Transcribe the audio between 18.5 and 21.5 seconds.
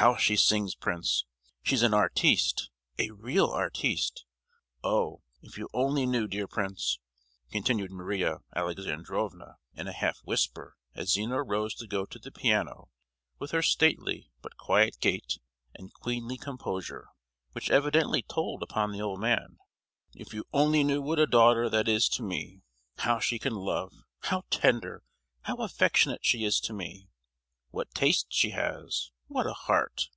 upon the old man; "if you only knew what a